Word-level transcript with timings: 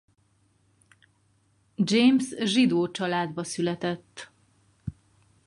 James 1.77 2.33
zsidó 2.43 2.91
családba 2.91 3.43
született. 3.43 4.31